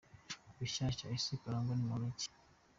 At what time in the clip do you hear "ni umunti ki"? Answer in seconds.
1.75-2.39